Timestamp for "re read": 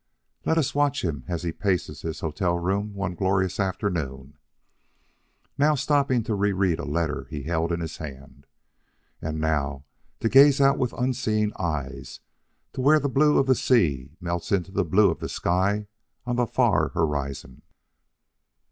6.33-6.79